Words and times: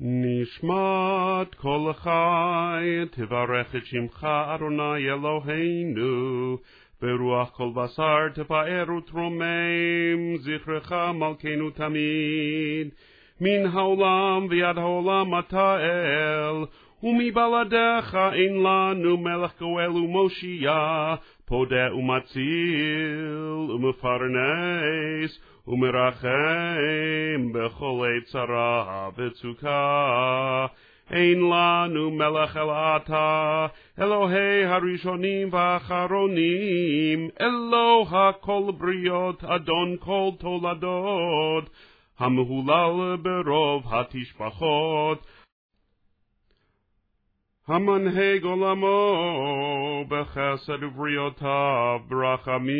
נשמת 0.00 1.54
כל 1.56 1.90
החי, 1.90 3.06
תברך 3.10 3.76
את 3.76 3.86
שמך 3.86 4.24
אדוני 4.24 5.10
אלוהינו, 5.10 6.56
ברוח 7.02 7.50
כל 7.50 7.70
בשר 7.74 8.28
תפאר 8.34 8.86
ותרומם, 8.96 10.36
זכרך 10.36 10.92
מלכנו 10.92 11.70
תמיד. 11.70 12.88
מן 13.40 13.66
העולם 13.72 14.46
ויד 14.50 14.78
העולם 14.78 15.38
אתה 15.38 15.76
אל, 15.76 16.64
ומבלעדיך 17.04 18.18
אין 18.32 18.62
לנו 18.62 19.16
מלך 19.16 19.58
גואל 19.60 19.90
ומושיע, 19.90 21.14
פודה 21.46 21.94
ומציל 21.94 23.70
ומפרנס, 23.70 25.40
ומרחם 25.68 27.52
בכל 27.52 28.06
צרה 28.24 29.08
וצוקה. 29.16 30.66
אין 31.10 31.40
לנו 31.40 32.10
מלך 32.10 32.56
אלא 32.56 32.96
אתה, 32.96 33.66
אלוהי 34.00 34.64
הראשונים 34.64 35.48
והאחרונים, 35.52 37.28
אלוה 37.40 38.32
כל 38.40 38.62
בריות, 38.78 39.44
אדון 39.44 39.96
כל 39.98 40.30
תולדות, 40.38 41.70
המהולל 42.18 43.16
ברוב 43.16 43.94
התשפחות, 43.94 45.26
המנהיג 47.68 48.44
עולמו 48.44 50.04
בחסד 50.08 50.82
ובריאותיו 50.82 51.98
ברחמים. 52.08 52.74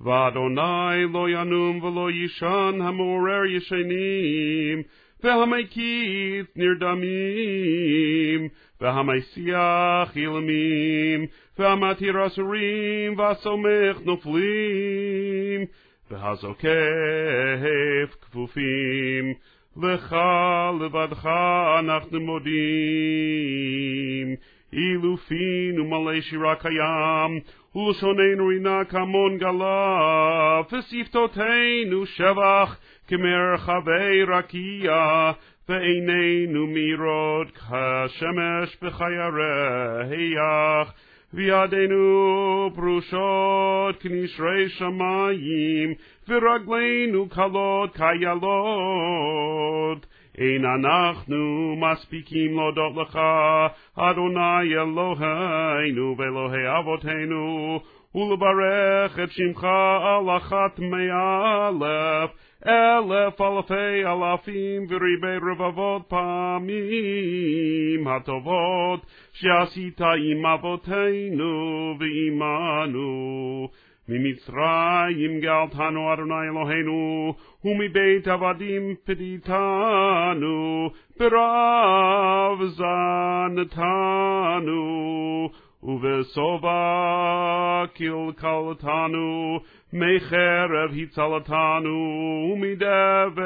ואדוני 0.00 1.12
לא 1.12 1.30
ינום 1.30 1.82
ולא 1.82 2.10
יישן 2.10 2.78
המעורר 2.82 3.44
ישנים, 3.44 4.82
והמקיף 5.22 6.46
נרדמים, 6.56 8.48
והמסיח 8.80 10.16
אילמים, 10.16 11.26
והמתיר 11.58 12.26
אסורים, 12.26 13.18
והסומך 13.18 14.00
נופלים, 14.04 15.64
והזוקף 16.10 16.68
כפופים. 18.20 19.34
לך 19.76 20.16
לבדך 20.80 21.28
אנחנו 21.78 22.20
מודים. 22.20 22.52
אילופינו 24.72 25.84
מלא 25.84 26.20
שירה 26.20 26.54
קיים, 26.54 27.40
ולשוננו 27.74 28.46
רינה 28.46 28.84
כמון 28.84 29.38
גלה, 29.38 30.60
ושפתותינו 30.72 32.06
שבח 32.06 32.78
כמרחבי 33.08 34.22
רקיע, 34.28 35.30
ועינינו 35.68 36.66
מירות 36.66 37.50
כשמש 37.50 38.76
בירח, 38.82 40.94
וידינו 41.34 42.70
פרושות 42.74 44.02
כנשרי 44.02 44.68
שמיים, 44.68 45.94
ורגלינו 46.28 47.28
קלות 47.28 47.96
כילות. 47.96 48.46
אין 50.38 50.64
אנחנו 50.64 51.74
מספיקים 51.76 52.56
להודות 52.56 52.96
לך, 52.96 53.18
אדוני 53.96 54.74
אלוהינו 54.74 56.14
ואלוהי 56.18 56.78
אבותינו, 56.78 57.80
ולברך 58.14 59.18
את 59.18 59.30
שמך 59.30 59.64
על 59.64 60.36
אחת 60.36 60.78
מאה 60.78 61.68
אלף, 61.68 62.30
אלף 62.66 63.40
אלפי 63.40 64.06
אלפים 64.06 64.86
וריבי 64.88 65.52
רבבות 65.52 66.02
פעמים 66.08 68.08
הטובות 68.08 69.06
שעשית 69.32 70.00
עם 70.00 70.46
אבותינו 70.46 71.94
ועמנו. 71.98 73.68
ממצרים 74.08 75.40
גאלתנו 75.40 76.12
אדוני 76.12 76.48
אלוהינו, 76.48 77.34
ומבית 77.64 78.28
עבדים 78.28 78.94
פדיתנו, 79.04 80.90
ברב 81.18 82.62
זנתנו, 82.64 83.90
ובשובע 85.82 86.82
קלקלתנו, 87.94 89.60
מחרב 89.92 90.90
הצלתנו, 91.02 91.98
ומדבר 92.52 93.42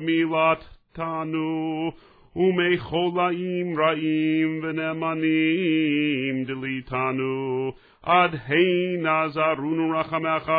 מילתנו, 0.00 1.92
ומחולאים 2.36 3.80
רעים 3.80 4.60
ונאמנים 4.62 6.44
דליתנו. 6.44 7.72
עד 8.02 8.36
הן 8.46 9.06
עזרונו 9.06 9.90
רחמך, 9.98 10.52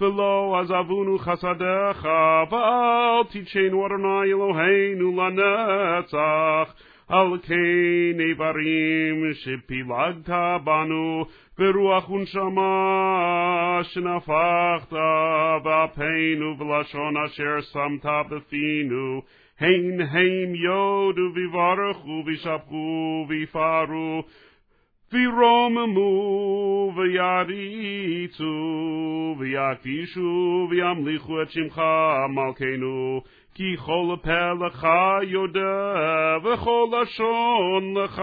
ולא 0.00 0.60
עזבונו 0.60 1.18
חסדיך, 1.18 2.08
ואל 2.50 3.24
תדשנו 3.30 3.86
אדוני 3.86 4.32
אלוהינו 4.32 5.16
לנצח. 5.16 6.74
על 7.08 7.38
כן 7.42 8.20
איברים 8.20 9.32
שפילגת 9.32 10.30
בנו, 10.64 11.24
ברוח 11.58 12.10
ונשמה 12.10 13.80
שנפחת 13.82 14.92
באפינו 15.62 16.58
ולשון 16.58 17.16
אשר 17.16 17.60
שמת 17.60 18.06
בפינו. 18.30 19.22
הן 19.60 20.00
הם 20.00 20.54
יודו 20.54 21.34
ויברכו 21.34 22.22
וישפכו 22.26 23.26
ויפארו 23.28 24.22
וירוממו 25.12 26.92
ויריצו 26.96 28.54
ויקדישו 29.38 30.66
וימליכו 30.70 31.42
את 31.42 31.50
שמך 31.50 31.82
מלכנו 32.28 33.22
כי 33.54 33.76
כל 33.76 34.16
פה 34.22 34.66
לך 34.66 34.86
יודע 35.22 35.94
וכל 36.44 36.86
לשון 37.02 37.94
לך 37.98 38.22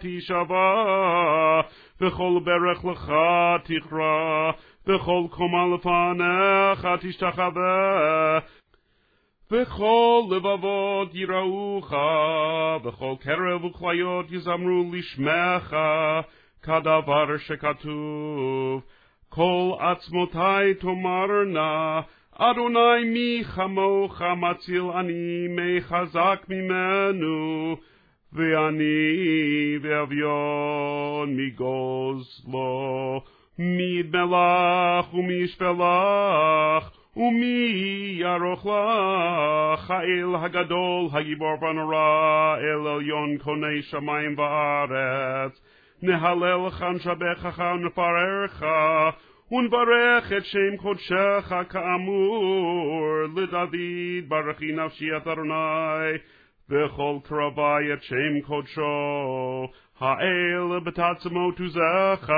תשבע 0.00 1.60
וכל 2.00 2.40
ברך 2.44 2.84
לך 2.84 3.12
תכרע 3.64 4.50
וכל 4.86 5.22
קומה 5.30 5.66
לפניך 5.74 6.88
תשתחווה 7.00 8.40
וכל 9.52 10.22
לבבות 10.30 11.14
יראוך, 11.14 11.92
וכל 12.84 13.14
קרב 13.20 13.64
וכליות 13.64 14.32
יזמרו 14.32 14.84
לשמך, 14.92 15.76
כדבר 16.62 17.36
שכתוב. 17.38 18.82
כל 19.28 19.72
עצמותי 19.78 20.74
תאמרנה, 20.80 22.00
אדוני 22.36 23.04
מי 23.04 23.42
כמוך 23.54 24.22
מציל 24.22 24.82
אני, 24.94 25.48
מי 25.48 25.80
חזק 25.80 26.46
ממנו, 26.48 27.76
ואני 28.32 29.78
ואביון 29.82 31.36
מגוז 31.36 32.46
לו, 32.52 33.22
מי 33.58 33.98
ידמלך 33.98 35.14
ומי 35.14 35.32
ישפלך, 35.32 36.90
ומי 37.16 38.14
ירוך 38.18 38.66
לך, 38.66 39.90
האל 39.90 40.34
הגדול, 40.34 41.08
הגיבור 41.12 41.56
בנורא, 41.60 42.56
אל 42.58 42.88
עליון 42.88 43.38
קונה 43.38 43.82
שמיים 43.82 44.38
וארץ. 44.38 45.62
נהלל 46.02 46.66
לך, 46.66 46.82
נשבחך 46.94 47.62
ונפארך, 47.74 48.62
ונברך 49.52 50.32
את 50.36 50.44
שם 50.44 50.76
קודשך 50.76 51.52
כאמור, 51.68 53.02
לדוד 53.36 53.76
ברכי 54.28 54.72
נפשי 54.72 55.16
את 55.16 55.26
אדוני, 55.26 56.18
וכל 56.70 57.16
קרבי 57.24 57.92
את 57.92 58.02
שם 58.02 58.40
קודשו, 58.46 59.68
האל 60.00 60.80
בתעצמות 60.84 61.60
עוזך, 61.60 62.32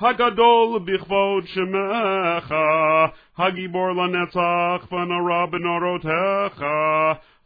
הגדול 0.00 0.78
בכבוד 0.84 1.44
שמך, 1.46 2.54
הגיבור 3.38 3.90
לנצח 3.92 4.92
ונורא 4.92 5.46
בנורותיך, 5.50 6.64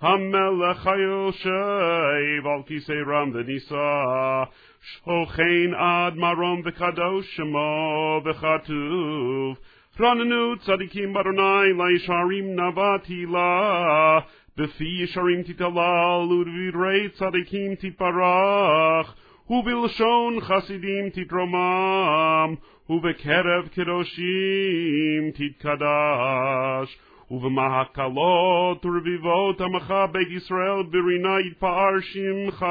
המלך 0.01 0.87
היושב 0.87 2.47
על 2.47 2.63
כיסא 2.67 2.93
רם 3.07 3.31
ונישא, 3.33 4.43
שוכן 4.81 5.73
עד 5.77 6.15
מרום 6.15 6.61
וקדוש 6.65 7.35
שמו 7.35 8.21
וכתוב, 8.25 9.57
רננו 10.01 10.57
צדיקים 10.57 11.13
באדוני 11.13 11.73
לישרים 11.77 12.59
נבעתי 12.59 13.25
לה, 13.25 14.19
בפי 14.57 15.03
ישרים 15.03 15.43
תתהלל 15.43 16.31
ובדברי 16.31 17.09
צדיקים 17.09 17.75
תתברך, 17.75 19.15
ובלשון 19.49 20.39
חסידים 20.41 21.09
תתרומם, 21.09 22.55
ובקרב 22.89 23.67
קדושים 23.75 25.31
תתקדש, 25.33 26.97
ובמהקלות 27.30 28.86
ורביבות 28.86 29.60
עמך 29.60 29.94
בית 30.12 30.28
ישראל 30.30 30.82
ברינה 30.82 31.40
יתפאר 31.46 32.00
שמך. 32.00 32.66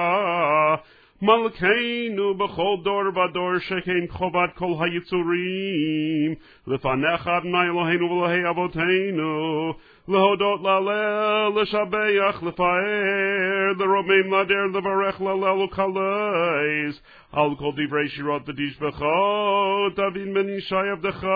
מלכנו 1.21 2.33
בכל 2.33 2.75
דור 2.83 3.03
ודור 3.07 3.59
שכן 3.59 4.07
חובת 4.09 4.53
כל 4.55 4.73
היצורים, 4.79 6.33
לפניך 6.67 7.27
אדוני 7.27 7.61
אלוהינו 7.61 8.09
ואלוהי 8.09 8.49
אבותינו, 8.49 9.73
להודות 10.07 10.61
להלל, 10.63 11.51
לשבח, 11.61 12.43
לפאר, 12.43 13.73
לרומם, 13.79 14.33
לדר, 14.33 14.79
לברך, 14.79 15.21
להלל 15.21 15.59
ולקלס, 15.59 17.03
על 17.31 17.49
כל 17.59 17.71
דברי 17.75 18.07
שירות 18.07 18.49
ותשבחות, 18.49 19.95
דוד 19.95 20.33
בן 20.33 20.49
ישי 20.49 20.75
עבדך, 20.75 21.27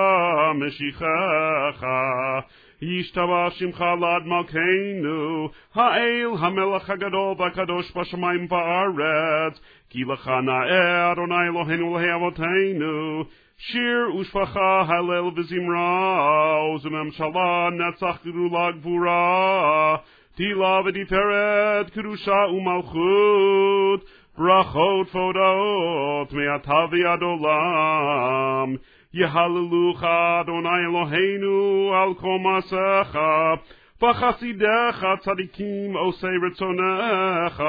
משיחך. 0.55 1.85
ישתבח 2.81 3.49
שמך 3.49 3.81
לעד 3.81 4.25
מלכנו, 4.25 5.49
האל 5.75 6.27
המלך 6.39 6.89
הגדול 6.89 7.35
והקדוש 7.37 7.97
בשמיים 7.97 8.45
ובארץ, 8.45 9.61
כי 9.89 9.99
לך 10.13 10.27
נאה 10.27 11.11
אדוני 11.11 11.35
אלוהינו 11.47 11.71
אלוהי 11.71 12.15
אבותינו, 12.15 13.23
שיר 13.57 14.15
ושפחה, 14.19 14.81
הלל 14.87 15.29
וזמרה, 15.35 16.63
וממשלה 16.73 17.69
נצח 17.71 18.17
גדולה 18.25 18.71
גבורה, 18.71 19.95
תהילה 20.35 20.79
ותפארת, 20.85 21.89
קדושה 21.89 22.45
ומלכות, 22.53 24.05
ברכות 24.41 25.15
והודאות 25.15 26.33
מעתה 26.33 26.85
ועד 26.91 27.21
עולם. 27.21 28.75
יהללוך 29.13 30.03
אדוני 30.03 30.69
אלוהינו 30.89 31.91
על 31.95 32.13
כל 32.13 32.37
מעשיך, 32.39 33.19
וחסידיך 34.03 35.05
צדיקים 35.19 35.97
עושי 35.97 36.27
רצונך, 36.47 37.63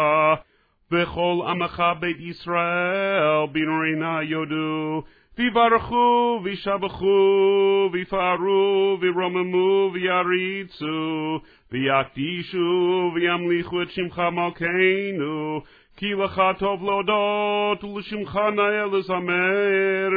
וכל 0.93 1.35
עמך 1.49 1.83
בית 2.01 2.21
ישראל 2.21 3.47
בנרינה 3.53 4.23
יודו, 4.23 5.03
ויברכו 5.39 6.41
וישבחו 6.45 7.89
ויפארו 7.93 8.99
וירוממו 9.01 9.91
ויריצו 9.93 11.41
ויקדישו 11.73 13.11
וימליכו 13.15 13.83
את 13.83 13.91
שמך 13.91 14.23
מלכנו 14.33 15.63
כי 15.97 16.15
לך 16.15 16.43
טוב 16.59 16.85
להודות 16.85 17.85
ולשמך 17.85 18.41
נאה 18.57 18.87
לזמר 18.87 20.09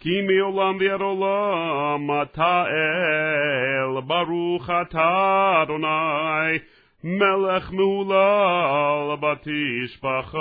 כי 0.00 0.10
מעולם 0.22 0.76
ועד 0.80 1.00
עולם 1.00 2.22
אתה 2.22 2.64
אל 2.66 4.00
ברוך 4.00 4.70
אתה 4.70 5.62
אדוני 5.62 6.58
מלך 7.04 7.72
מהולל 7.72 9.16
בתשבחות 9.20 10.34